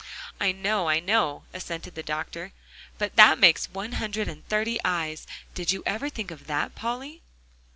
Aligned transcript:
"I 0.39 0.51
know 0.51 0.89
I 0.89 0.99
know," 0.99 1.43
assented 1.53 1.93
the 1.93 2.01
doctor, 2.01 2.53
"but 2.97 3.15
that 3.17 3.37
makes 3.37 3.69
one 3.69 3.91
hundred 3.91 4.27
and 4.27 4.43
thirty 4.49 4.79
eyes. 4.83 5.27
Did 5.53 5.71
you 5.71 5.83
ever 5.85 6.09
think 6.09 6.31
of 6.31 6.47
that, 6.47 6.73
Polly?" 6.73 7.21